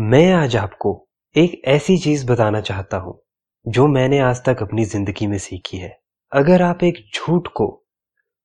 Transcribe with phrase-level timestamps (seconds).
[0.00, 0.90] मैं आज आपको
[1.36, 3.14] एक ऐसी चीज़ बताना चाहता हूँ,
[3.66, 5.90] जो मैंने आज तक अपनी ज़िंदगी में सीखी है।
[6.32, 7.66] अगर आप एक झूठ को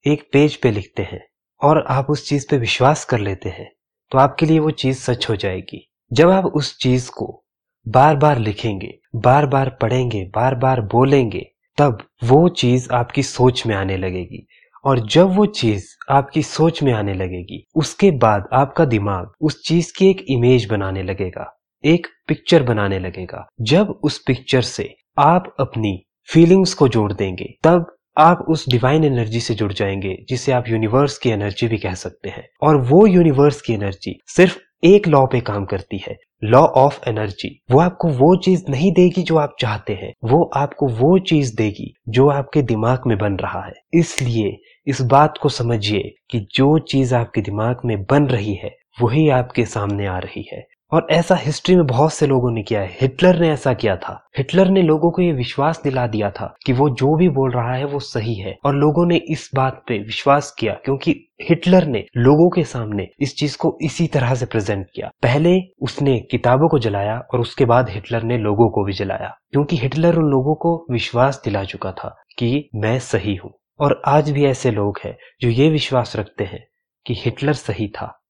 [0.05, 1.21] एक पेज पे लिखते हैं
[1.61, 3.69] और आप उस चीज़ पे विश्वास कर लेते हैं
[4.11, 5.79] तो आपके लिए वो चीज़ सच हो जाएगी।
[6.11, 7.43] जब आप उस चीज़ को
[7.85, 11.45] बार बार लिखेंगे बार बार पढ़ेंगे बार बार बोलेंगे,
[11.77, 14.45] तब वो चीज़ आपकी सोच में आने लगेगी।
[14.85, 19.93] और जब वो चीज़ आपकी सोच में आने लगेगी, उसके बाद आपका दिमाग उस चीज़
[19.97, 26.05] की एक इमेज बनाने लगेगा, एक पिक्चर बनाने लगेगा। जब उस पिक्चर से आप अपनी
[26.29, 31.17] फीलिंग्स को जोड़ देंगे, तब आप उस डिवाइन एनर्जी से जुड़ जाएँगे, जिसे आप यूनिवर्स
[31.17, 35.39] की एनर्जी भी कह सकते हैं। और वो यूनिवर्स की एनर्जी सिर्फ़ एक लॉ पे
[35.41, 39.93] काम करती है लॉ ऑफ़ एनर्जी वो आपको वो चीज़ नहीं देगी जो आप चाहते
[39.93, 44.57] हैं, वो आपको वो चीज़ देगी जो आपके दिमाग में बन रहा है। इसलिए
[44.87, 49.65] इस बात को समझिए कि जो चीज़ आपके दिमाग में बन रही है, वही आपके
[49.65, 53.39] सामने आ रही है। और ऐसा हिस्ट्री में बहुत से लोगों ने किया है। हिटलर
[53.39, 56.89] ने ऐसा किया था। हिटलर ने लोगों को ये विश्वास दिला दिया था कि वो
[56.89, 60.55] जो भी बोल रहा है, वो सही है। और लोगों ने इस बात पे विश्वास
[60.59, 65.09] किया क्योंकि हिटलर ने लोगों के सामने इस चीज़ को इसी तरह से प्रेजेंट किया।
[65.23, 69.77] पहले उसने किताबों को जलाया और उसके बाद हिटलर ने लोगों को भी जलाया। क्योंकि
[69.77, 74.45] हिटलर उन लोगों को विश्वास दिला चुका था कि मैं सही हूँ। और आज भी
[74.45, 76.65] ऐसे लोग हैं जो ये विश्वास रखते हैं
[77.05, 78.21] कि हिटलर सही था।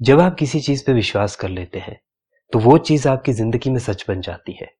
[0.00, 2.00] जब आप किसी चीज़ पे विश्वास कर लेते हैं
[2.52, 4.70] तो वो चीज़ आपकी ज़िंदगी में सच बन जाती है।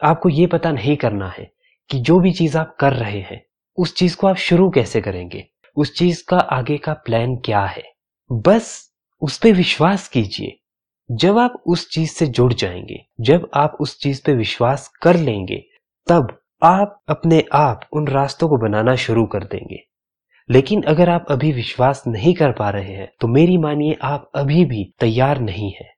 [0.00, 1.50] आपको ये पता नहीं करना है
[1.90, 3.44] कि जो भी चीज़ आप कर रहे हैं,
[3.78, 5.46] उस चीज़ को आप शुरू कैसे करेंगे?
[5.76, 7.82] उस चीज़ का आगे का प्लान क्या है?
[8.30, 10.58] बस उस पर विश्वास कीजिए।
[11.10, 15.64] जब आप उस चीज़ से जुड़ जाएँगे, जब आप उस चीज़ पे विश्वास कर लेंगे,
[16.06, 19.78] तब आप अपने आप उन रास्तों को बनाना शुरू कर देंगे।
[20.48, 24.64] लेकिन अगर आप अभी विश्वास नहीं कर पा रहे हैं तो मेरी मानिए आप अभी
[24.64, 25.88] भी तैयार नहीं है।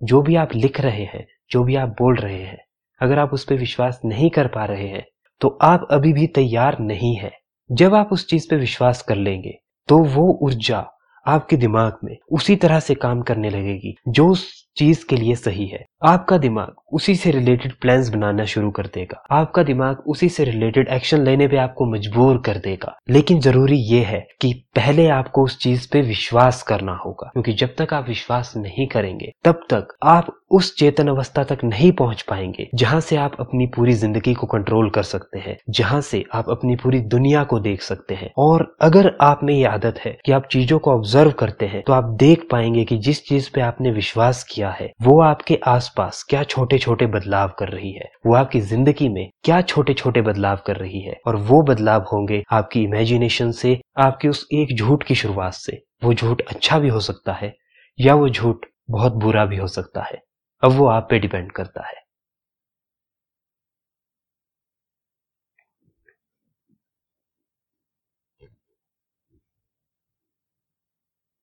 [0.00, 2.58] जो भी आप लिख रहे हैं, जो भी आप बोल रहे हैं,
[3.00, 5.04] अगर आप उस पर विश्वास नहीं कर पा रहे हैं
[5.40, 7.32] तो आप अभी भी तैयार नहीं है।
[7.70, 10.86] जब आप उस चीज़ पे विश्वास कर लेंगे तो वो ऊर्जा
[11.26, 14.34] आपके दिमाग में उसी तरह से काम करने लगेगी, जो
[14.80, 19.24] चीज़ के लिए सही है। आपका दिमाग उसी से रिलेटेड प्लान्स बनाना शुरू कर देगा।
[19.30, 24.02] आपका दिमाग उसी से रिलेटेड एक्शन लेने पे आपको मजबूर कर देगा। लेकिन ज़रूरी ये
[24.02, 28.52] है कि पहले आपको उस चीज़ पे विश्वास करना होगा। क्योंकि जब तक आप विश्वास
[28.56, 33.36] नहीं करेंगे, तब तक आप उस चेतन अवस्था तक नहीं पहुँच पाएँगे, जहाँ से आप
[33.40, 37.58] अपनी पूरी ज़िंदगी को कंट्रोल कर सकते हैं, जहाँ से आप अपनी पूरी दुनिया को
[37.60, 41.30] देख सकते हैं। और अगर आप में ये आदत है कि आप चीज़ों को ऑब्ज़र्व
[41.38, 45.20] करते हैं तो आप देख पाएँगे कि जिस चीज़ पे आपने विश्वास किया है, वो
[45.22, 49.94] आपके आसपास क्या छोटे छोटे बदलाव कर रही है, वो आपकी ज़िंदगी में क्या छोटे
[49.94, 54.76] छोटे बदलाव कर रही है, और वो बदलाव होंगे आपकी इमेजिनेशन से, आपके उस एक
[54.76, 57.54] झूठ की शुरुआत से। वो झूठ अच्छा भी हो सकता है,
[57.98, 60.20] या वो झूठ बहुत बुरा भी हो सकता है।
[60.62, 62.09] अब वो आप पे डिपेंड करता है।